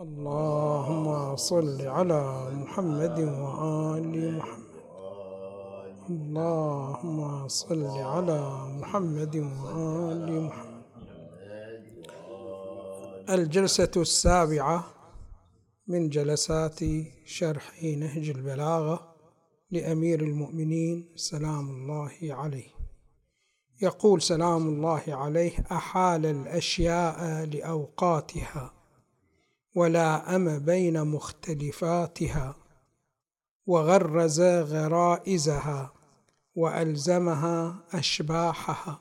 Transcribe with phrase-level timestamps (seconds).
[0.00, 4.82] اللهم صل على محمد وآل محمد.
[6.10, 10.82] اللهم صل على محمد وآل محمد.
[13.30, 14.84] الجلسة السابعة
[15.86, 16.80] من جلسات
[17.24, 19.14] شرح نهج البلاغة
[19.70, 22.70] لأمير المؤمنين سلام الله عليه.
[23.82, 28.81] يقول سلام الله عليه أحال الأشياء لأوقاتها.
[29.74, 32.56] ولا أم بين مختلفاتها
[33.66, 35.92] وغرز غرائزها
[36.54, 39.00] وألزمها أشباحها.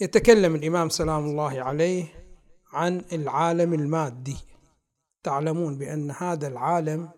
[0.00, 2.04] يتكلم الإمام سلام الله عليه
[2.72, 4.36] عن العالم المادي.
[5.22, 7.10] تعلمون بأن هذا العالم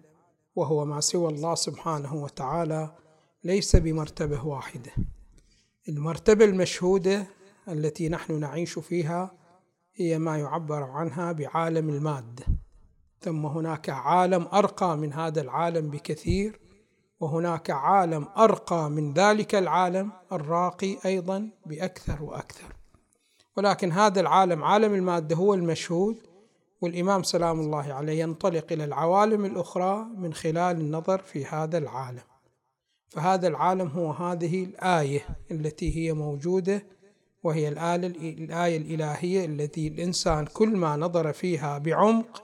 [0.56, 2.94] وهو ما سوى الله سبحانه وتعالى
[3.44, 4.92] ليس بمرتبة واحدة.
[5.88, 7.26] المرتبة المشهودة
[7.68, 9.41] التي نحن نعيش فيها
[9.94, 12.44] هي ما يعبر عنها بعالم المادة
[13.20, 16.60] ثم هناك عالم أرقى من هذا العالم بكثير
[17.20, 22.76] وهناك عالم أرقى من ذلك العالم الراقي أيضا بأكثر وأكثر.
[23.56, 26.16] ولكن هذا العالم عالم المادة هو المشهود
[26.80, 32.22] والإمام سلام الله عليه ينطلق إلى العوالم الأخرى من خلال النظر في هذا العالم.
[33.08, 36.86] فهذا العالم هو هذه الآية التي هي موجودة
[37.42, 42.42] وهي الآية الإلهية التي الإنسان كل ما نظر فيها بعمق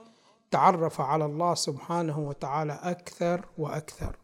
[0.51, 4.17] تعرف على الله سبحانه وتعالى أكثر وأكثر.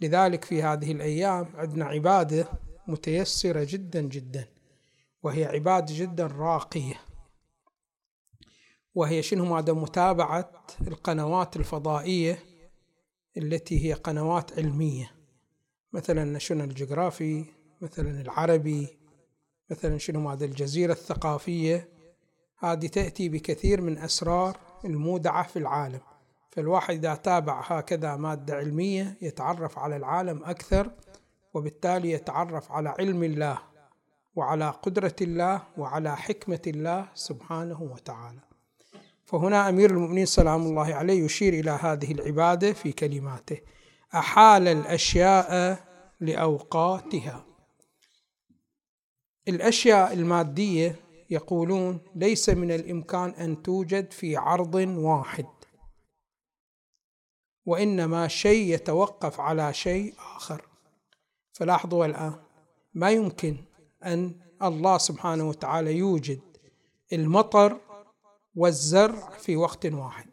[0.00, 2.48] لذلك في هذه الأيام عندنا عبادة
[2.86, 4.48] متيسرة جدا جدا
[5.22, 7.00] وهي عبادة جدا راقية.
[8.94, 10.50] وهي شنو؟ ماذا متابعة
[10.86, 12.38] القنوات الفضائية
[13.36, 15.10] التي هي قنوات علمية
[15.92, 17.44] مثلا ناشونال جيوغرافي
[17.80, 18.97] مثلا العربي
[19.70, 21.88] مثلا شنو هذا الجزيرة الثقافية؟
[22.58, 26.00] هذه تأتي بكثير من أسرار المودعة في العالم.
[26.50, 30.90] فالواحد إذا تابع هكذا مادة علمية يتعرف على العالم أكثر
[31.54, 33.58] وبالتالي يتعرف على علم الله
[34.34, 38.40] وعلى قدرة الله وعلى حكمة الله سبحانه وتعالى.
[39.24, 43.58] فهنا أمير المؤمنين سلام الله عليه يشير إلى هذه العبادة في كلماته.
[44.14, 45.78] أحال الأشياء
[46.20, 47.47] لأوقاتها.
[49.48, 50.96] الأشياء المادية
[51.30, 55.46] يقولون ليس من الإمكان أن توجد في عرض واحد
[57.66, 60.68] وإنما شيء يتوقف على شيء آخر.
[61.52, 62.34] فلاحظوا الآن
[62.94, 63.56] ما يمكن
[64.04, 66.40] أن الله سبحانه وتعالى يوجد
[67.12, 67.80] المطر
[68.54, 70.30] والزرع في وقت واحد.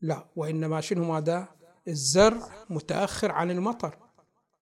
[0.00, 1.48] لا وإنما شنو ماذا؟
[1.88, 4.03] الزرع متأخر عن المطر.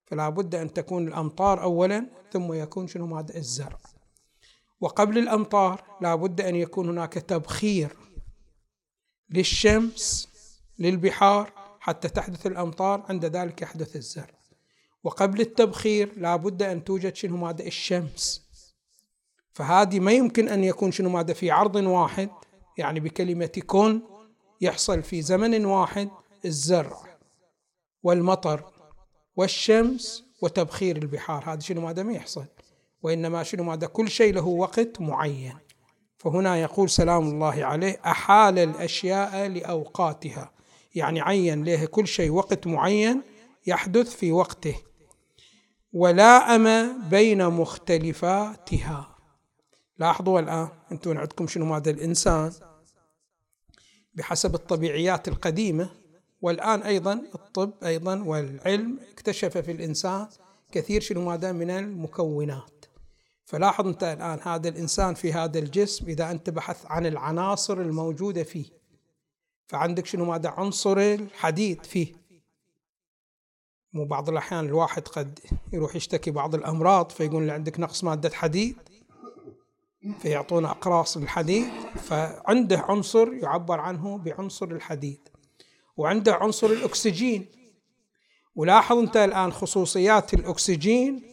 [0.05, 3.79] فلا بد أن تكون الأمطار أولا ثم يكون شنو ماذا الزرع.
[4.81, 7.97] وقبل الأمطار لا بد أن يكون هناك تبخير
[9.29, 10.29] للشمس
[10.79, 14.33] للبحار حتى تحدث الأمطار عند ذلك يحدث الزرع.
[15.03, 18.43] وقبل التبخير لا بد أن توجد شنو ماذا الشمس.
[19.53, 22.29] فهذه ما يمكن أن يكون شنو ماذا في عرض واحد
[22.77, 24.01] يعني بكلمة كن
[24.61, 26.09] يحصل في زمن واحد
[26.45, 27.17] الزرع
[28.03, 28.72] والمطر.
[29.35, 31.43] والشمس وتبخير البحار.
[31.53, 32.45] هذا شنو ماذا ما يحصل؟
[33.01, 35.57] وإنما شنو ماذا؟ كل شيء له وقت معين.
[36.17, 40.51] فهنا يقول سلام الله عليه أحال الأشياء لأوقاتها.
[40.95, 43.21] يعني عين له كل شيء وقت معين
[43.67, 44.75] يحدث في وقته.
[45.93, 49.15] ولاءم بين مختلفاتها.
[49.97, 52.51] لاحظوا الآن أنتم عندكم شنو ماذا؟ الإنسان
[54.13, 55.89] بحسب الطبيعيات القديمة
[56.43, 60.27] والآن أيضا الطب أيضا والعلم اكتشف في الإنسان
[60.71, 62.85] كثير شنو ماذا من المكونات.
[63.45, 68.65] فلاحظ أنت الآن هذا الإنسان في هذا الجسم إذا أنت بحث عن العناصر الموجودة فيه
[69.67, 72.13] فعندك شنو ماذا؟ عنصر الحديد فيه.
[73.93, 75.39] مو بعض الأحيان الواحد قد
[75.73, 78.77] يروح يشتكي بعض الأمراض فيقول عندك نقص مادة حديد
[80.19, 85.32] فيعطونا أقراص الحديد فعنده عنصر يعبر عنه بعنصر الحديد.
[85.97, 87.45] وعنده عنصر الأكسجين.
[88.55, 91.23] ولاحظ أنت الآن خصوصيات الأكسجين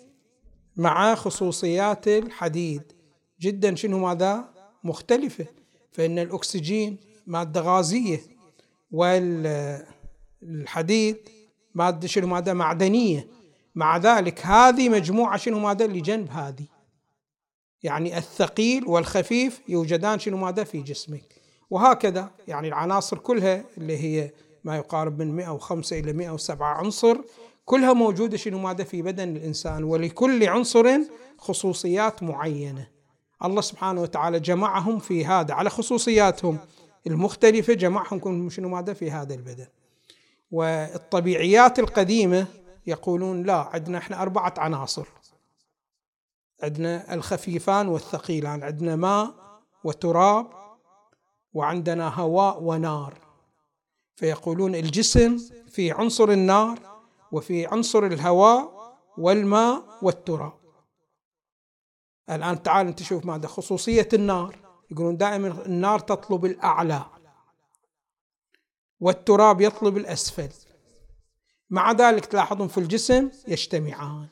[0.77, 2.83] مع خصوصيات الحديد.
[3.41, 4.55] جدا شنو ماذا؟
[4.85, 5.47] مختلفة.
[5.93, 8.21] فإن الأكسجين مادة غازية
[8.91, 10.09] والحديد
[11.75, 13.29] مادة شنو مادة معدنية.
[13.75, 16.67] مع ذلك هذه مجموعة شنو مادة اللي جنب هذه.
[17.83, 21.41] يعني الثقيل والخفيف يوجدان شنو ماذا؟ في جسمك.
[21.71, 24.33] وهكذا يعني العناصر كلها اللي هي
[24.65, 27.17] ما يقارب من 105 إلى 107 عنصر
[27.65, 30.99] كلها موجودة شنو ماذا في بدن الإنسان؟ ولكل عنصر
[31.39, 32.87] خصوصيات معينة.
[33.45, 36.59] الله سبحانه وتعالى جمعهم في هذا على خصوصياتهم
[37.07, 39.67] المختلفة جمعهم شنو ماذا في هذا البدن.
[40.51, 42.47] والطبيعيات القديمة
[42.87, 45.07] يقولون لا عندنا إحنا أربعة عناصر.
[46.63, 49.35] عندنا الخفيفان والثقيلان عندنا ماء
[49.85, 50.47] وتراب
[51.55, 53.30] وعندنا هواء ونار.
[54.21, 55.39] فيقولون الجسم
[55.69, 56.79] في عنصر النار
[57.33, 60.53] وفي عنصر الهواء والماء والتراب.
[62.31, 64.57] الآن تعال أنت شوف ماذا خصوصية النار.
[64.91, 67.07] يقولون دائما النار تطلب الأعلى
[69.01, 70.51] والتراب يطلب الأسفل.
[71.71, 74.29] مع ذلك تلاحظون في الجسم يجتمعان.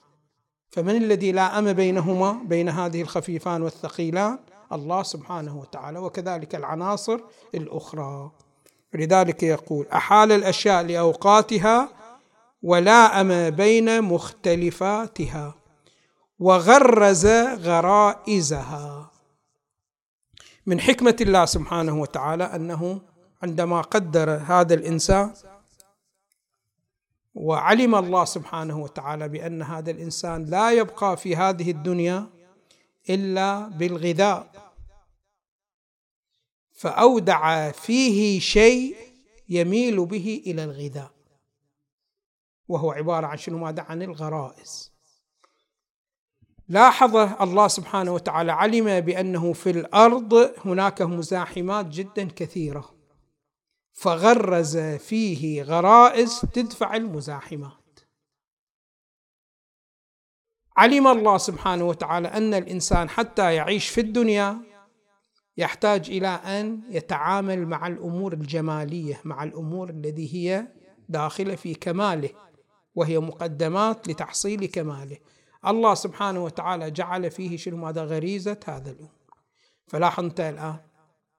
[0.71, 4.39] فمن الذي لاءم بينهما بين هذه الخفيفان والثقيلان؟
[4.73, 7.21] الله سبحانه وتعالى وكذلك العناصر
[7.55, 8.33] الأخرى.
[8.95, 11.89] لذلك يقول أحال الأشياء لأوقاتها
[12.63, 15.55] ولاءم بين مختلفاتها
[16.39, 17.27] وغرز
[17.67, 19.11] غرائزها.
[20.67, 23.01] من حكمة الله سبحانه وتعالى أنه
[23.43, 25.33] عندما قدر هذا الإنسان
[27.35, 32.27] وعلم الله سبحانه وتعالى بأن هذا الإنسان لا يبقى في هذه الدنيا
[33.11, 34.68] إلا بالغذاء.
[36.79, 38.97] فأودع فيه شيء
[39.49, 41.11] يميل به إلى الغذاء.
[42.69, 44.93] وهو عبارة عن شنو؟ ماذا عن الغرائز.
[46.69, 52.95] لاحظ الله سبحانه وتعالى علم بأنه في الأرض هناك مزاحمات جدا كثيرة.
[53.93, 58.01] فغرز فيه غرائز تدفع المزاحمات.
[60.77, 64.68] علم الله سبحانه وتعالى أن الإنسان حتى يعيش في الدنيا
[65.59, 70.67] يحتاج إلى أن يتعامل مع الأمور الجمالية مع الأمور التي هي
[71.09, 72.31] داخلة في كماله
[72.95, 75.19] وهي مقدمات لتحصيل كماله.
[75.67, 79.11] الله سبحانه وتعالى جعل فيه شنو؟ ماذا؟ غريزة هذا الأمور.
[79.87, 80.77] فلاحظ انت الآن.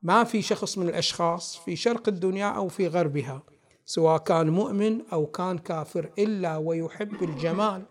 [0.01, 3.43] ما في شخص من الأشخاص في شرق الدنيا أو في غربها
[3.85, 7.85] سواء كان مؤمن أو كان كافر إلا ويحب الجمال.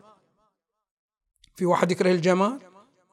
[1.57, 2.61] في واحد يكره الجمال؟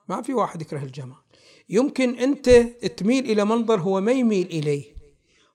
[0.10, 1.25] ما في واحد يكره الجمال.
[1.70, 2.50] يمكن أنت
[2.98, 4.96] تميل إلى منظر هو ما يميل إليه.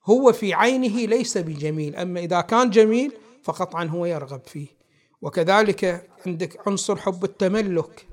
[0.05, 3.13] هو في عينه ليس بجميل أما إذا كان جميل
[3.43, 4.67] فقطعا هو يرغب فيه.
[5.23, 8.07] وكذلك عندك عنصر حب التملك.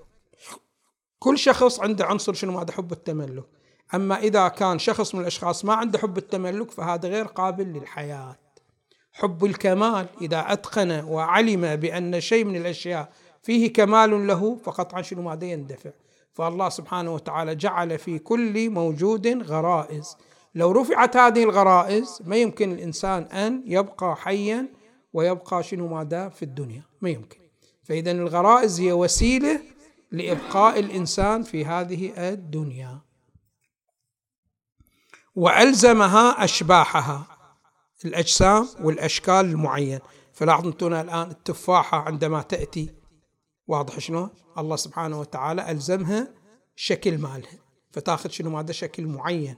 [1.19, 3.45] كل شخص عنده عنصر شنو؟ هذا حب التملك.
[3.93, 8.35] أما إذا كان شخص من الأشخاص ما عنده حب التملك فهذا غير قابل للحياة.
[9.13, 13.09] حب الكمال إذا أتقن وعلم بأن شيء من الأشياء
[13.47, 15.91] فيه كمال له فقطعا شنو ماذا يندفع
[16.33, 20.17] فالله سبحانه وتعالى جعل في كل موجود غرائز.
[20.55, 24.67] لو رفعت هذه الغرائز ما يمكن الإنسان أن يبقى حيا
[25.13, 26.81] ويبقى شنو ماذا؟ في الدنيا.
[27.01, 27.39] ما يمكن.
[27.83, 29.61] فاذا الغرائز هي وسيلة
[30.11, 32.99] لإبقاء الإنسان في هذه الدنيا.
[35.35, 37.27] وألزمها أشباحها
[38.05, 39.99] الأجسام والأشكال المعين
[40.33, 40.71] فلاحظوا
[41.01, 43.06] الآن التفاحة عندما تأتي.
[43.67, 46.27] واضح شنو؟ الله سبحانه وتعالى ألزمها
[46.75, 47.59] شكل مالها.
[47.91, 49.57] فتاخذ شنو ماذا شكل معين.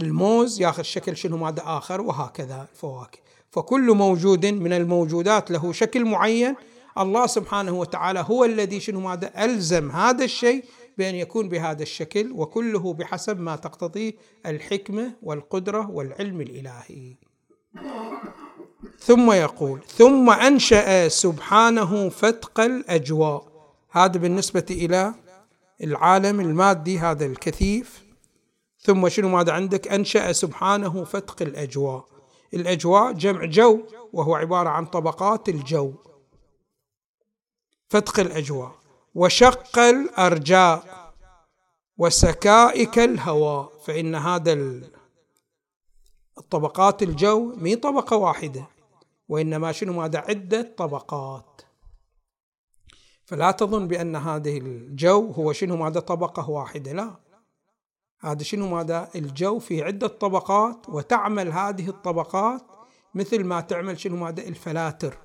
[0.00, 3.18] الموز ياخذ شكل شنو ماذا آخر وهكذا الفواكه.
[3.50, 6.54] فكل موجود من الموجودات له شكل معين.
[6.98, 10.64] الله سبحانه وتعالى هو الذي شنو ماذا ألزم هذا الشيء
[10.98, 14.12] بأن يكون بهذا الشكل وكله بحسب ما تقتضيه
[14.46, 17.16] الحكمة والقدرة والعلم الإلهي.
[18.98, 23.56] ثم يقول ثم أنشأ سبحانه فتق الأجواء.
[23.90, 25.14] هذا بالنسبة إلى
[25.82, 28.06] العالم المادي هذا الكثيف.
[28.80, 32.04] ثم شنو ماذا عندك؟ أنشأ سبحانه فتق الأجواء.
[32.54, 33.80] الأجواء جمع جو
[34.12, 35.92] وهو عبارة عن طبقات الجو.
[37.88, 38.74] فتق الأجواء.
[39.14, 41.12] وشق الأرجاء.
[41.98, 43.72] وسكائك الهواء.
[43.86, 44.52] فإن هذا
[46.38, 48.75] الطبقات الجو مي طبقة واحدة.
[49.28, 51.62] وإنما شنو؟ ماذا عدة طبقات.
[53.24, 57.16] فلا تظن بأن هذه الجو هو شنو؟ ماذا طبقة واحدة لا.
[58.20, 62.66] هذا شنو؟ ماذا الجو في عدة طبقات وتعمل هذه الطبقات
[63.14, 65.18] مثل ما تعمل شنو؟ ماذا الفلاتر.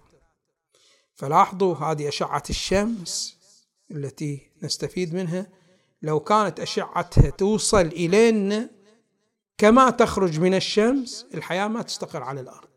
[1.13, 3.37] فلاحظوا هذه أشعة الشمس
[3.91, 5.47] التي نستفيد منها.
[6.01, 8.69] لو كانت أشعتها توصل إلينا
[9.57, 12.70] كما تخرج من الشمس الحياة ما تستقر على الأرض.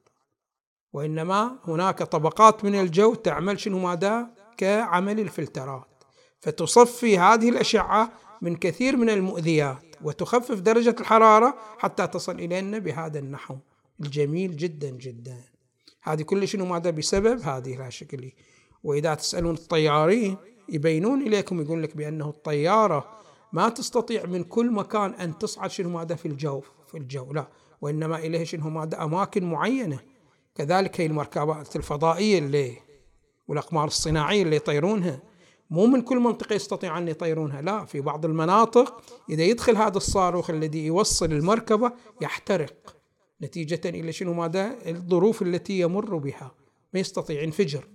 [0.95, 6.05] وإنما هناك طبقات من الجو تعمل شنو ماذا؟ كعمل الفلترات.
[6.41, 13.57] فتصفي هذه الأشعة من كثير من المؤذيات وتخفف درجة الحرارة حتى تصل إلينا بهذا النحو
[14.01, 15.41] الجميل جدا جدا.
[16.03, 18.33] هذه كل شنو ماذا بسبب؟ هذه لا شكل
[18.85, 20.37] وإذا تسألون الطيارين
[20.69, 23.21] يبينون إليكم يقول لك بأنه الطيارة
[23.53, 27.49] ما تستطيع من كل مكان أن تصعد شنو ماذا؟ في الجو في الجو لا.
[27.81, 30.14] وإنما إليه شنو ماذا؟ أماكن معينة.
[30.55, 32.77] كذلك هي المركبات الفضائية اللي
[33.49, 35.23] والأقمار الصناعية اللي يطيرونها.
[35.71, 40.51] مو من كل منطقة يستطيع أن يطيرونها لا في بعض المناطق إذا يدخل هذا الصاروخ
[40.51, 42.97] الذي يوصل المركبة يحترق.
[43.43, 46.55] نتيجة إلى شنو؟ ماذا الظروف التي يمر بها
[46.95, 47.89] ما يستطيع ينفجر.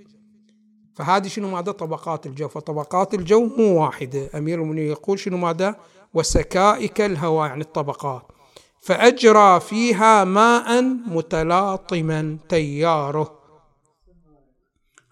[0.96, 2.48] فهذه شنو؟ ماذا طبقات الجو.
[2.48, 4.30] فطبقات الجو مو واحدة.
[4.36, 5.76] أمير المؤمنين يقول شنو؟ ماذا
[6.14, 8.39] وسكائك الهواء يعني الطبقات.
[8.82, 13.40] فأجرى فيها ماء متلاطما تياره.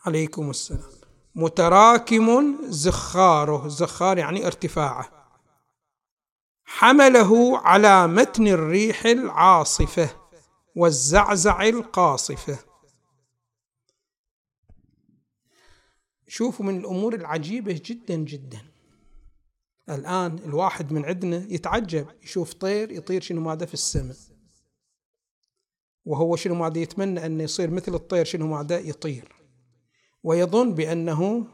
[0.06, 0.92] عليكم السلام.
[1.36, 3.68] متراكم زخاره.
[3.68, 5.10] زخار يعني ارتفاعه.
[6.66, 10.10] حمله على متن الريح العاصفة
[10.76, 12.60] والزعزع القاصفة.
[16.28, 18.77] شوفوا من الأمور العجيبة جدا جدا.
[19.90, 24.16] الآن الواحد من عندنا يتعجب يشوف طير يطير شنو ماذا في السماء.
[26.06, 29.36] وهو شنو ماذا يتمنى انه يصير مثل الطير شنو ماذا يطير.
[30.24, 31.48] ويظن بأنه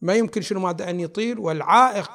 [0.00, 2.10] ما يمكن شنو ماذا أن يطير والعائق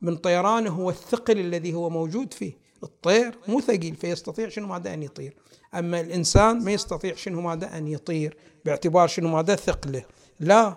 [0.00, 2.52] من طيرانه هو الثقل الذي هو موجود فيه.
[2.82, 5.36] الطير مو ثقيل فيستطيع شنو ماذا أن يطير.
[5.74, 10.04] أما الإنسان ما يستطيع شنو ماذا أن يطير باعتبار شنو ماذا ثقله.
[10.40, 10.76] لا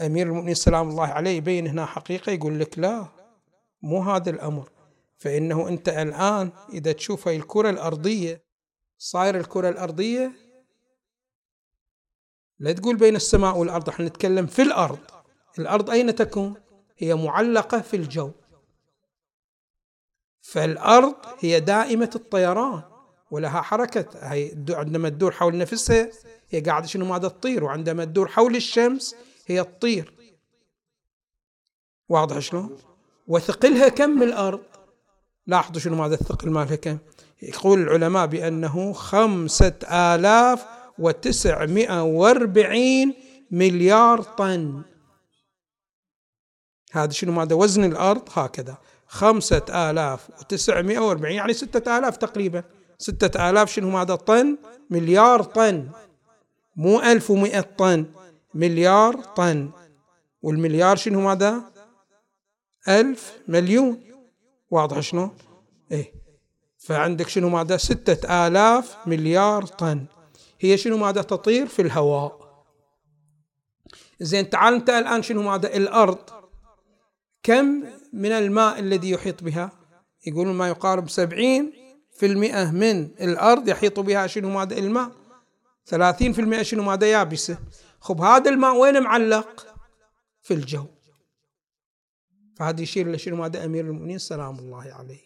[0.00, 3.23] أمير المؤمنين سلام الله عليه يبين هنا حقيقة يقول لك لا.
[3.84, 4.70] مو هذا الأمر.
[5.16, 8.44] فإنه أنت الآن إذا تشوف هاي الكرة الأرضية
[8.98, 10.32] صاير الكرة الأرضية؟
[12.58, 14.98] لا تقول بين السماء والأرض إحنا نتكلم في الأرض.
[15.58, 16.54] الأرض أين تكون؟
[16.98, 18.30] هي معلقة في الجو.
[20.40, 22.82] فالأرض هي دائمة الطيران
[23.30, 24.18] ولها حركة.
[24.18, 26.10] هي عندما تدور حول نفسها
[26.50, 30.14] هي قاعدة شنو ماذا تطير وعندما تدور حول الشمس هي تطير.
[32.08, 32.78] واضح شلون؟
[33.26, 34.60] وثقلها كم من الأرض؟
[35.46, 36.98] لاحظوا شنو ماذا الثقل مالها كم؟
[37.42, 40.64] يقول العلماء بأنه خمسة آلاف
[40.98, 43.14] وتسعمائة وأربعين
[43.50, 44.82] مليار طن.
[46.92, 48.78] هذا شنو ماذا وزن الأرض؟ هكذا.
[49.06, 52.64] خمسة آلاف وتسعمائة وأربعين يعني ستة آلاف تقريبا.
[52.98, 54.56] ستة آلاف شنو ماذا طن؟
[54.90, 55.88] مليار طن.
[56.76, 58.06] مو ألف ومئة طن
[58.54, 59.70] مليار طن.
[60.42, 61.73] والمليار شنو ماذا
[62.88, 64.00] ألف مليون.
[64.70, 65.30] واضح شنو؟
[65.92, 66.12] إيه.
[66.78, 70.06] فعندك شنو ماذا؟ ستة آلاف مليار طن.
[70.60, 72.44] هي شنو ماذا؟ تطير في الهواء.
[74.20, 76.18] زين تعال انت الآن شنو ماذا؟ الأرض.
[77.42, 79.70] كم من الماء الذي يحيط بها؟
[80.26, 81.72] يقولون ما يقارب سبعين
[82.12, 85.10] في المئة من الأرض يحيط بها شنو ماذا؟ الماء.
[85.86, 87.58] ثلاثين في المئة شنو ماذا؟ يابسة.
[88.00, 89.76] خب هذا الماء وين معلق؟
[90.42, 90.84] في الجو.
[92.56, 95.24] فهذا يشير لشنو ماذا أمير المؤمنين؟ سلام الله عليه.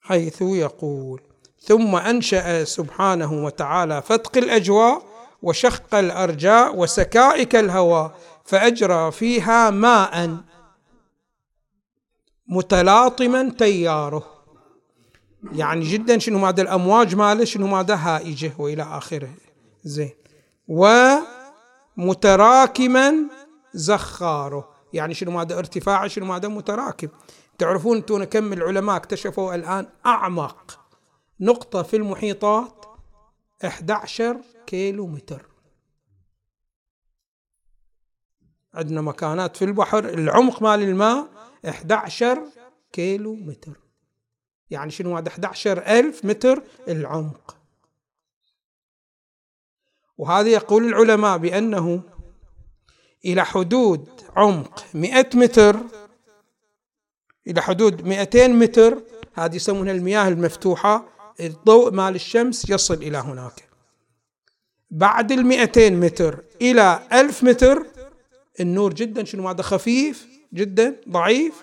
[0.00, 1.20] حيث يقول
[1.60, 5.02] ثم أنشأ سبحانه وتعالى فتق الأجواء
[5.42, 10.36] وشق الأرجاء وسكائك الهواء فأجرى فيها ماء
[12.48, 14.40] متلاطما تياره
[15.52, 19.30] يعني جدا شنو؟ ماذا الأمواج ماله؟ شنو؟ ماذا هائجة؟ وإلى آخره.
[19.84, 20.10] زين.
[21.96, 23.14] ومتراكما
[23.74, 24.69] زخارة.
[24.92, 27.08] يعني شنو ماذا ارتفاعه شنو ماذا متراكم
[27.58, 30.80] تعرفون أنتم كم العلماء اكتشفوا الآن أعمق
[31.40, 32.86] نقطة في المحيطات؟
[33.64, 35.46] 11 كيلو متر
[38.74, 41.28] عندنا مكانات في البحر العمق مال الماء
[41.68, 42.42] 11
[42.92, 43.80] كيلو متر
[44.70, 47.56] يعني شنو هذا؟ 11 ألف متر العمق.
[50.18, 52.02] وهذا يقول العلماء بأنه
[53.24, 55.76] إلى حدود عمق 100 متر.
[57.46, 59.02] إلى حدود 200 متر.
[59.34, 61.04] هذه يسمونها المياه المفتوحة.
[61.40, 63.68] الضوء مال الشمس يصل إلى هناك.
[64.90, 67.86] بعد المئتين متر إلى ألف متر.
[68.60, 69.24] النور جدا.
[69.24, 71.00] شنو هذا؟ خفيف جدا.
[71.08, 71.62] ضعيف.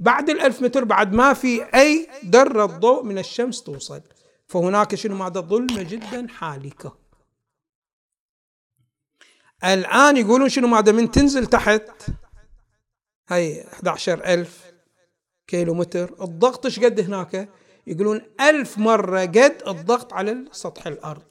[0.00, 4.00] بعد الألف متر بعد ما في أي ذرة ضوء من الشمس توصل.
[4.46, 7.07] فهناك شنو؟ هذا ظلمة جدا حالكة.
[9.64, 11.90] الآن يقولون شنو من تنزل تحت؟
[13.28, 14.72] هاي 11 ألف
[15.46, 17.48] كيلو متر الضغط إيش قد هناك؟
[17.86, 21.22] يقولون ألف مرة قد الضغط على سطح الأرض.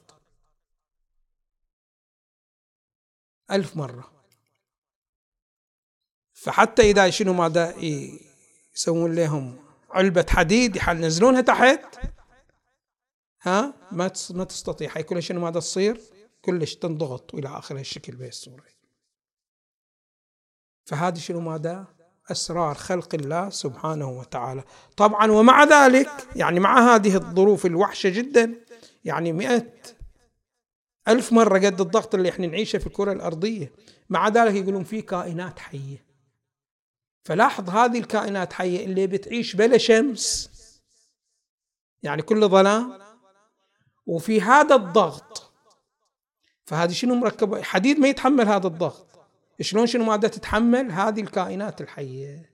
[3.50, 4.12] ألف مرة.
[6.32, 7.74] فحتى إذا شنو ماذا
[8.74, 11.98] يسوون لهم؟ علبة حديد ينزلونها تحت.
[13.42, 14.88] ها؟ ما ما تستطيع.
[14.88, 16.17] حيكون شنو ماذا تصير؟
[16.48, 18.64] كلش تنضغط وإلى اخر الشكل به الصورة
[20.84, 21.86] فهذه شنو ماذا؟
[22.30, 24.64] أسرار خلق الله سبحانه وتعالى.
[24.96, 28.54] طبعا ومع ذلك يعني مع هذه الظروف الوحشة جدا
[29.04, 29.72] يعني مئة
[31.08, 33.72] ألف مرة قد الضغط اللي إحنا نعيشه في الكرة الأرضية
[34.08, 36.06] مع ذلك يقولون في كائنات حية.
[37.24, 40.50] فلاحظ هذه الكائنات حية اللي بتعيش بلا شمس
[42.02, 42.98] يعني كل ظلام.
[44.06, 45.27] وفي هذا الضغط
[46.68, 49.06] فهذه شنو مركبة حديد ما يتحمل هذا الضغط.
[49.60, 52.50] شلون شنو مادة تتحمل؟ هذه الكائنات الحية.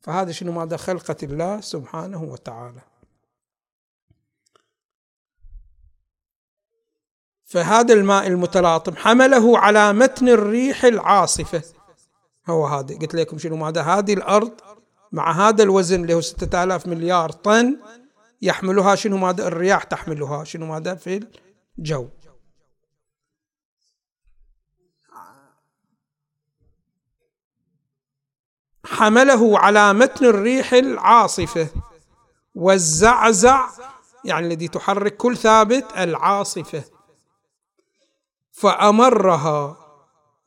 [0.00, 2.80] فهذا شنو مادة خلقة الله سبحانه وتعالى.
[7.44, 11.62] فهذا الماء المتلاطم حمله على متن الريح العاصفة.
[12.48, 12.98] هو هذا.
[12.98, 14.52] قلت لكم شنو ماذا؟ هذه الأرض
[15.12, 17.76] مع هذا الوزن اللي هو ستة آلاف مليار طن
[18.42, 21.26] يحملها شنو ماذا؟ الرياح تحملها شنو ماذا؟ في
[21.78, 22.08] الجو.
[29.00, 31.68] حمله على متن الريح العاصفة.
[32.54, 33.68] والزعزع
[34.24, 36.84] يعني الذي تحرك كل ثابت العاصفة.
[38.52, 39.76] فأمرها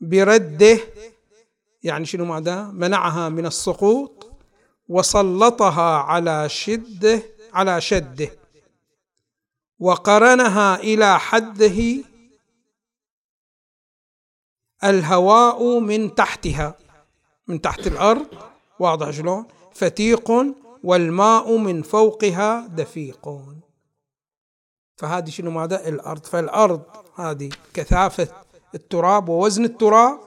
[0.02, 0.80] برده
[1.84, 4.32] يعني شنو معناه منعها من السقوط
[4.90, 8.30] وسلطها على شده على شده.
[9.80, 12.04] وقرنها إلى حده
[14.84, 16.78] الهواء من تحتها.
[17.48, 18.26] من تحت الأرض
[18.80, 20.32] واضح شلون؟ فتيق
[20.84, 23.30] والماء من فوقها دفيق.
[24.98, 26.26] فهذه شنو ماذا؟ الأرض.
[26.26, 26.82] فالأرض
[27.16, 28.28] هذه كثافة
[28.76, 30.20] التراب ووزن التراب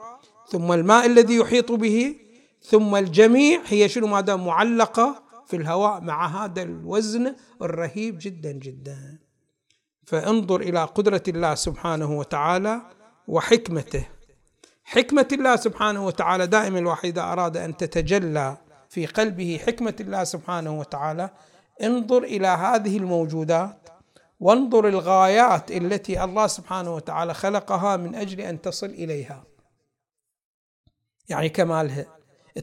[0.48, 2.16] ثم الماء الذي يحيط به
[2.62, 9.18] ثم الجميع هي شنو ماذا؟ معلقة في الهواء مع هذا الوزن الرهيب جدا جدا.
[10.06, 12.82] فانظر إلى قدرة الله سبحانه وتعالى
[13.28, 14.15] وحكمته.
[14.86, 16.46] حكمة الله سبحانه وتعالى.
[16.46, 18.56] دائما الواحد أراد أن تتجلى
[18.88, 21.30] في قلبه حكمة الله سبحانه وتعالى
[21.82, 23.88] انظر إلى هذه الموجودات
[24.40, 29.44] وانظر الغايات التي الله سبحانه وتعالى خلقها من أجل أن تصل إليها.
[31.28, 32.06] يعني كمالها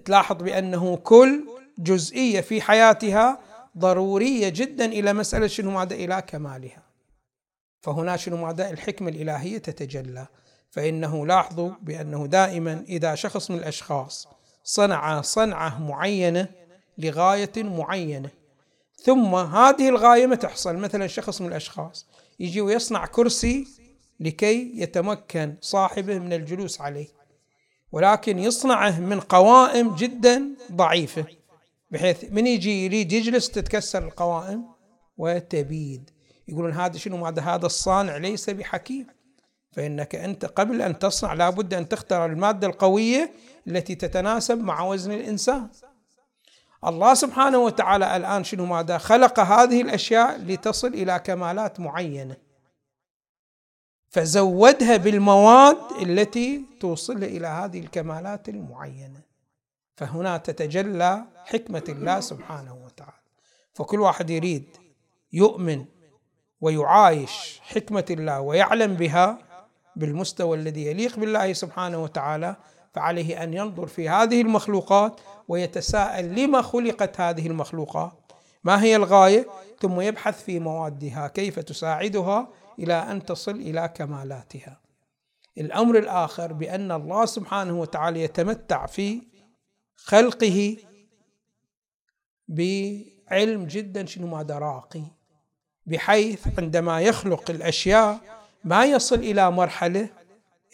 [0.06, 1.48] تلاحظ بأنه كل
[1.80, 3.40] جزئية في حياتها
[3.78, 6.84] ضرورية جدا إلى مسألة شنو ماذا إلى كمالها.
[7.82, 10.28] فهنا شنو ماذا؟ الحكمة الإلهية تتجلى.
[10.74, 14.28] فإنه لاحظوا بأنه دائما إذا شخص من الأشخاص
[14.64, 16.48] صنع صنعة معينة
[16.98, 18.30] لغاية معينة
[19.04, 20.76] ثم هذه الغاية ما تحصل.
[20.78, 22.08] مثلا شخص من الأشخاص
[22.40, 23.68] يجي ويصنع كرسي
[24.20, 27.08] لكي يتمكن صاحبه من الجلوس عليه
[27.92, 31.26] ولكن يصنعه من قوائم جدا ضعيفة
[31.92, 34.66] بحيث من يجي يريد يجلس تتكسر القوائم
[35.18, 36.10] وتبيد.
[36.48, 39.08] يقولون هذا شنو؟ هذا هذا الصانع ليس بحكيم.
[39.74, 43.34] فإنك أنت قبل أن تصنع لابد أن تختار المادة القوية
[43.68, 45.70] التي تتناسب مع وزن الإنسان.
[46.86, 52.38] الله سبحانه وتعالى الآن شنو ماذا خلق هذه الأشياء لتصل إلى كمالات معينة.
[54.10, 59.22] فزودها بالمواد التي توصل إلى هذه الكمالات المعينة.
[59.96, 63.24] فهنا تتجلى حكمة الله سبحانه وتعالى.
[63.74, 64.78] فكل واحد يريد
[65.34, 65.86] يؤمن
[66.62, 69.53] ويعايش حكمة الله ويعلم بها
[69.96, 72.56] بالمستوى الذي يليق بالله سبحانه وتعالى
[72.94, 78.14] فعليه أن ينظر في هذه المخلوقات ويتساءل لما خلقت هذه المخلوقات.
[78.64, 79.48] ما هي الغاية؟
[79.82, 82.48] ثم يبحث في موادها كيف تساعدها
[82.80, 84.80] إلى أن تصل إلى كمالاتها.
[85.58, 89.22] الأمر الآخر بأن الله سبحانه وتعالى يتمتع في
[89.96, 90.78] خلقه
[92.48, 95.04] بعلم جدا شنو ماذا راقي.
[95.86, 100.10] بحيث عندما يخلق الأشياء ما يصل إلى مرحلة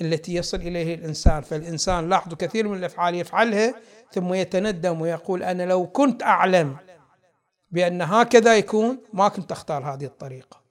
[0.02, 1.42] التي يصل اليه الإنسان.
[1.42, 3.74] فالإنسان لاحظوا كثير من الأفعال يفعلها
[4.12, 6.78] ثم يتندم ويقول أنا لو كنت أعلم
[7.72, 10.62] بأن هكذا يكون ما كنت أختار هذه الطريقة.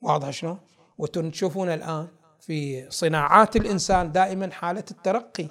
[0.00, 0.60] واضح شلون؟
[0.98, 2.08] وتشوفون الآن
[2.40, 5.48] في صناعات الإنسان دائما حالة الترقي.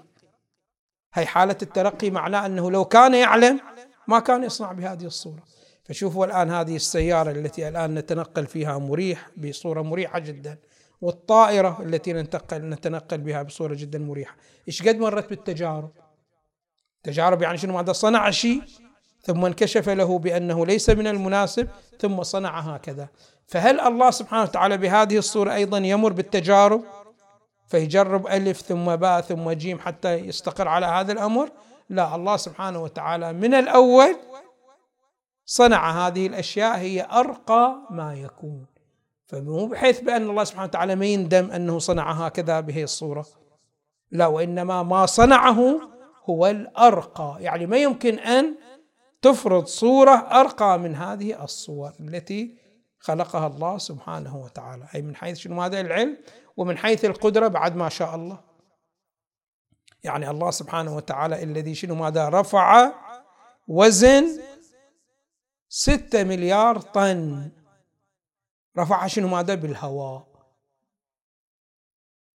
[1.13, 3.59] هي حالة الترقي معناه أنه لو كان يعلم
[4.07, 5.43] ما كان يصنع بهذه الصورة.
[5.91, 10.57] فشوفوا الآن هذه السيارة التي الآن نتنقل فيها مريح بصورة مريحة جدا
[11.01, 14.35] والطائرة التي ننتقل نتنقل بها بصورة جدا مريحة.
[14.67, 15.91] إيش قد مرت بالتجارب؟
[17.03, 18.61] تجارب يعني شنو؟ ماذا صنع شيء
[19.23, 21.67] ثم انكشف له بأنه ليس من المناسب
[21.99, 23.07] ثم صنع هكذا.
[23.47, 26.83] فهل الله سبحانه وتعالى بهذه الصورة أيضا يمر بالتجارب؟
[27.67, 31.49] فيجرب ألف ثم باء ثم جيم حتى يستقر على هذا الأمر؟
[31.89, 34.15] لا الله سبحانه وتعالى من الأول
[35.51, 38.65] صنع هذه الأشياء هي أرقى ما يكون.
[39.25, 43.25] فمو بحيث بأن الله سبحانه وتعالى ما يندم أنه صنع هكذا بهي الصورة.
[44.11, 45.81] لا وإنما ما صنعه
[46.29, 47.37] هو الأرقى.
[47.39, 48.55] يعني ما يمكن أن
[49.21, 52.57] تفرض صورة أرقى من هذه الصور التي
[52.99, 54.87] خلقها الله سبحانه وتعالى.
[54.95, 56.17] أي من حيث شنو؟ هذا العلم
[56.57, 58.39] ومن حيث القدرة بعد ما شاء الله.
[60.03, 62.91] يعني الله سبحانه وتعالى الذي شنو؟ ماذا؟ رفع
[63.67, 64.50] وزن
[65.73, 67.51] ستة مليار طن.
[68.77, 70.27] رفعها شنو؟ ماذا بالهواء.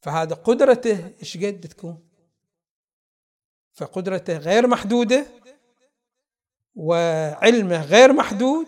[0.01, 2.07] فهذا قدرته إيش قد تكون؟
[3.73, 5.25] فقدرته غير محدودة
[6.75, 8.67] وعلمه غير محدود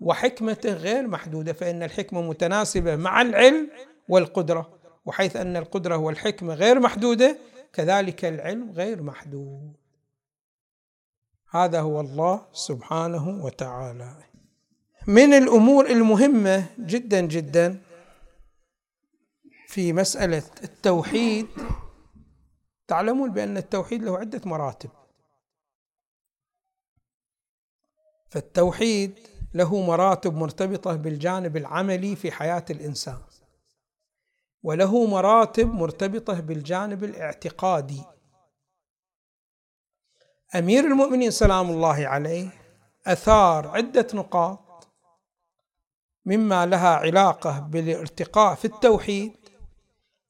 [0.00, 1.52] وحكمته غير محدودة.
[1.52, 3.70] فإن الحكمة متناسبة مع العلم
[4.08, 7.38] والقدرة وحيث أن القدرة والحكمة غير محدودة
[7.72, 9.81] كذلك العلم غير محدود.
[11.54, 14.16] هذا هو الله سبحانه وتعالى.
[15.06, 17.82] من الأمور المهمة جدا جدا
[19.68, 21.46] في مسألة التوحيد
[22.88, 24.90] تعلمون بأن التوحيد له عدة مراتب.
[28.30, 29.18] فالتوحيد
[29.54, 33.20] له مراتب مرتبطة بالجانب العملي في حياة الإنسان
[34.62, 38.02] وله مراتب مرتبطة بالجانب الاعتقادي.
[40.54, 42.48] أمير المؤمنين سلام الله عليه
[43.06, 44.88] أثار عدة نقاط
[46.26, 49.32] مما لها علاقة بالارتقاء في التوحيد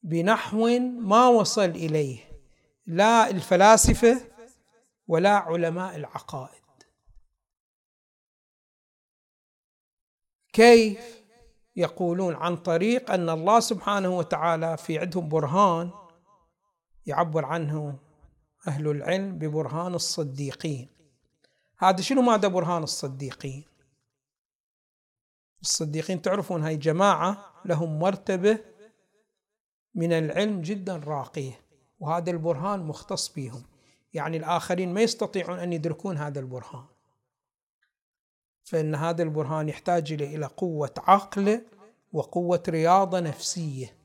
[0.03, 2.19] بنحو ما وصل إليه
[2.87, 4.21] لا الفلاسفة
[5.09, 6.63] ولا علماء العقائد.
[10.53, 11.23] كيف
[11.77, 15.91] يقولون عن طريق أن الله سبحانه وتعالى في عندهم برهان
[17.07, 17.99] يعبر عنه؟
[18.69, 20.89] أهل العلم ببرهان الصديقين.
[21.79, 23.65] هذا شنو ماذا برهان الصديقين؟
[25.63, 28.59] الصديقين تعرفون هاي جماعة لهم مرتبة
[29.95, 31.61] من العلم جدا راقية
[32.01, 33.63] وهذا البرهان مختص بهم.
[34.15, 36.85] يعني الآخرين ما يستطيعون أن يدركون هذا البرهان.
[38.65, 41.63] فإن هذا البرهان يحتاج إلى قوة عقل
[42.13, 44.02] وقوة رياضة نفسية.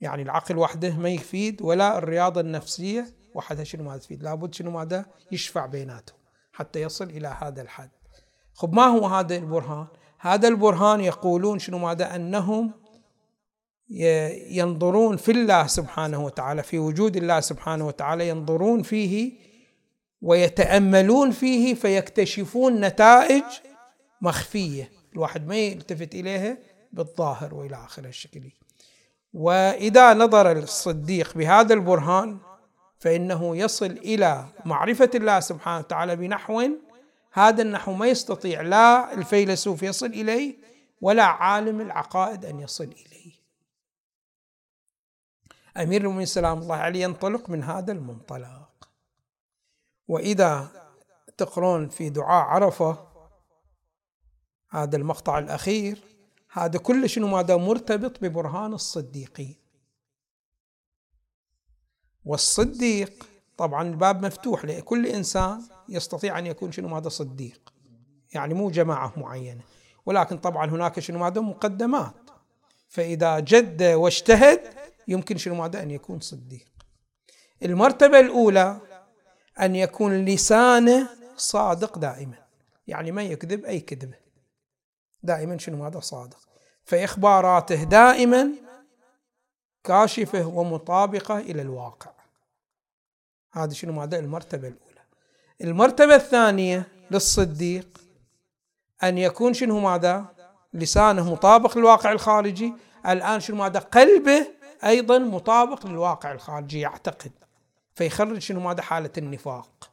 [0.00, 4.22] يعني العقل وحده ما يفيد ولا الرياضة النفسية وحدها شنو ما تفيد.
[4.22, 6.18] لابد شنو ماذا يشفع بيناتهم
[6.52, 7.90] حتى يصل إلى هذا الحد.
[8.54, 9.86] خب ما هو هذا البرهان؟
[10.18, 12.72] هذا البرهان يقولون شنو ماذا أنهم
[14.50, 19.32] ينظرون في الله سبحانه وتعالى في وجود الله سبحانه وتعالى ينظرون فيه
[20.22, 23.44] ويتأملون فيه فيكتشفون نتائج
[24.22, 24.90] مخفية.
[25.12, 26.58] الواحد ما يلتفت إليها
[26.92, 28.50] بالظاهر وإلى اخره الشكل.
[29.32, 32.38] وإذا نظر الصديق بهذا البرهان
[32.98, 36.68] فإنه يصل إلى معرفة الله سبحانه وتعالى بنحو
[37.32, 40.58] هذا النحو ما يستطيع لا الفيلسوف يصل إليه
[41.00, 43.32] ولا عالم العقائد أن يصل إليه.
[45.76, 48.90] أمير المؤمنين سلام الله عليه ينطلق من هذا المنطلق.
[50.08, 50.68] وإذا
[51.36, 53.08] تقرون في دعاء عرفة
[54.70, 55.98] هذا المقطع الأخير
[56.52, 59.56] هذا كل شنو ماذا مرتبط ببرهان الصديقين
[62.24, 67.72] والصديق طبعا الباب مفتوح لكل إنسان يستطيع أن يكون شنو ماذا صديق.
[68.34, 69.60] يعني مو جماعة معينة.
[70.06, 72.14] ولكن طبعا هناك شنو ماذا مقدمات.
[72.88, 74.60] فإذا جد واجتهد
[75.08, 76.68] يمكن شنو ماذا أن يكون صديق.
[77.62, 78.80] المرتبة الأولى
[79.60, 82.38] أن يكون لسانه صادق دائما.
[82.86, 84.16] يعني ما يكذب أي كذبة.
[85.22, 86.38] دائما شنو هذا؟ صادق.
[86.84, 88.52] فإخباراته دائما
[89.84, 92.12] كاشفة ومطابقة إلى الواقع.
[93.52, 95.00] هذا شنو؟ هذا المرتبة الأولى.
[95.60, 98.00] المرتبة الثانية للصديق
[99.02, 100.34] أن يكون شنو ماذا؟
[100.74, 102.74] لسانه مطابق للواقع الخارجي.
[103.06, 104.46] الآن شنو ماذا؟ قلبه
[104.84, 107.32] أيضا مطابق للواقع الخارجي يعتقد.
[107.94, 109.90] فيخرج شنو ماذا؟ حالة النفاق.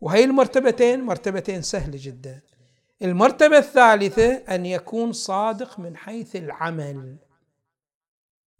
[0.00, 2.40] وهي المرتبتين مرتبتين سهلة جدا.
[3.02, 7.16] المرتبة الثالثة أن يكون صادق من حيث العمل.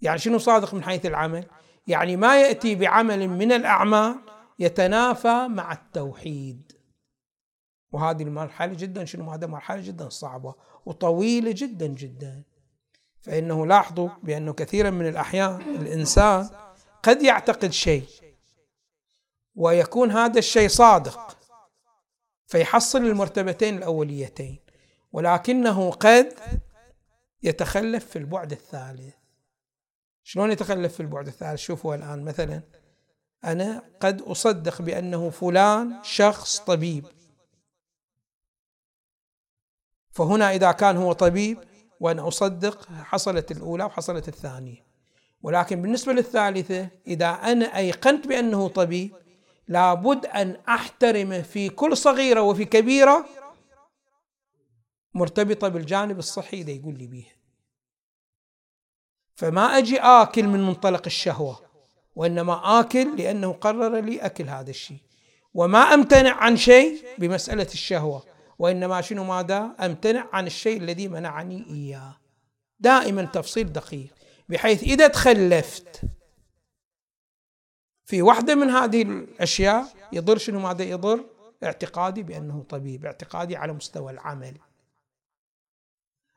[0.00, 1.46] يعني شنو صادق من حيث العمل؟
[1.87, 4.16] يعني ما يأتي بعمل من الأعمال
[4.59, 6.72] يتنافى مع التوحيد.
[7.92, 9.05] وهذه المرحلة جدا.
[9.05, 10.55] شنو؟ هذا مرحلة جدا صعبة
[10.87, 12.42] وطويلة جدا جدا.
[13.20, 16.48] فإنه لاحظوا بأنه كثيرا من الأحيان الإنسان
[17.02, 18.05] قد يعتقد شيء
[19.55, 21.41] ويكون هذا الشيء صادق.
[22.52, 24.58] فيحصل المرتبتين الأوليتين
[25.12, 26.34] ولكنه قد
[27.42, 29.14] يتخلف في البعد الثالث.
[30.22, 32.62] شلون يتخلف في البعد الثالث؟ شوفوا الآن مثلا
[33.44, 37.06] أنا قد أصدق بأنه فلان شخص طبيب.
[40.10, 41.58] فهنا إذا كان هو طبيب
[42.00, 44.86] وأنا أصدق حصلت الأولى وحصلت الثانية.
[45.42, 49.21] ولكن بالنسبة للثالثة إذا أنا أيقنت بأنه طبيب
[49.72, 53.26] لابد أن أحترمه في كل صغيرة وفي كبيرة
[55.14, 57.32] مرتبطة بالجانب الصحي إذا يقول لي بيها.
[59.35, 61.61] فما أجي آكل من منطلق الشهوة
[62.16, 65.00] وإنما آكل لأنه قرر لي أكل هذا الشيء.
[65.54, 68.24] وما أمتنع عن شيء بمسألة الشهوة
[68.58, 72.16] وإنما شنو ماذا؟ أمتنع عن الشيء الذي منعني إياه.
[72.80, 74.14] دائما تفصيل دقيق
[74.48, 76.00] بحيث إذا تخلفت
[78.04, 81.24] في واحدة من هذه الأشياء يضر شنو ماذا يضر؟
[81.64, 84.54] اعتقادي بأنه طبيب اعتقادي على مستوى العمل.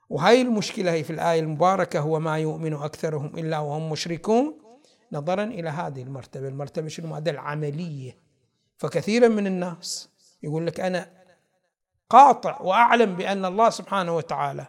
[0.10, 4.58] وهي المشكلة هي في الآية المباركة هو ما يؤمن أكثرهم إلا وهم مشركون.
[5.12, 8.18] نظرا إلى هذه المرتبة المرتبة شنو ماذا؟ العملية.
[8.78, 10.10] فكثيرا من الناس
[10.44, 11.10] يقول لك أنا
[12.10, 14.68] قاطع وأعلم بأن الله سبحانه وتعالى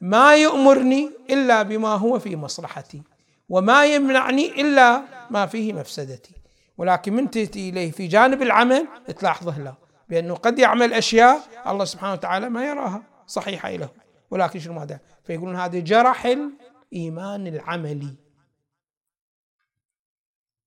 [0.00, 3.02] ما يؤمرني إلا بما هو في مصلحتي.
[3.48, 6.34] وما يمنعني إلا ما فيه مفسدتي.
[6.78, 9.74] ولكن من تأتي إليه في جانب العمل تلاحظه لا
[10.08, 13.88] بأنه قد يعمل أشياء الله سبحانه وتعالى ما يراها صحيحة له.
[14.30, 18.14] ولكن شنو ماذا؟ فيقولون هذا جرح الإيمان العملي.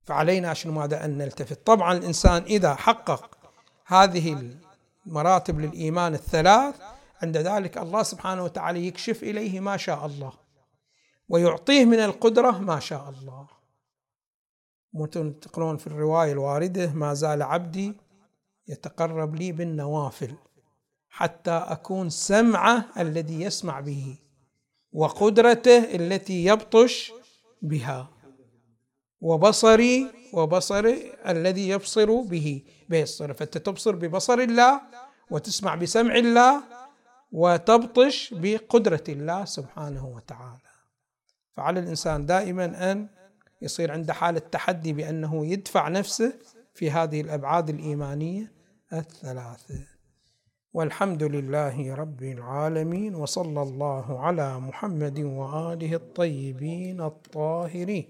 [0.04, 1.68] فعلينا شنو ماذا؟ أن نلتفت.
[1.68, 3.38] طبعا الإنسان إذا حقق
[3.86, 4.54] هذه
[5.08, 6.76] المراتب للإيمان الثلاث
[7.24, 10.49] عند ذلك الله سبحانه وتعالى يكشف إليه ما شاء الله.
[11.30, 13.48] ويعطيه من القدرة ما شاء الله.
[15.42, 17.94] تقرون في الرواية الواردة؟ ما زال عبدي
[18.68, 20.36] يتقرب لي بالنوافل
[21.10, 24.18] حتى أكون سمعه الذي يسمع به
[24.92, 27.12] وقدرته التي يبطش
[27.62, 28.10] بها
[29.22, 32.64] وبصري وبصري الذي يبصر به.
[32.90, 34.82] بيصر فأنت تبصر ببصر الله
[35.32, 36.64] وتسمع بسمع الله
[37.32, 40.69] وتبطش بقدرة الله سبحانه وتعالى.
[41.60, 43.08] فعلى الإنسان دائما أن
[43.62, 46.34] يصير عنده حالة تحدي بأنه يدفع نفسه
[46.74, 48.52] في هذه الأبعاد الإيمانية
[48.94, 49.80] الثلاثة.
[50.74, 58.08] والحمد لله رب العالمين وصلى الله على محمد وآله الطيبين الطاهرين.